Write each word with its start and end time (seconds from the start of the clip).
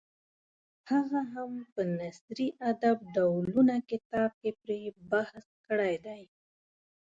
هغه 0.91 1.21
هم 1.33 1.51
په 1.73 1.81
نثري 1.99 2.47
ادب 2.71 2.97
ډولونه 3.15 3.75
کتاب 3.89 4.29
کې 4.41 4.51
پرې 4.61 4.79
بحث 5.11 5.45
کړی 5.67 5.95
دی. 6.05 6.21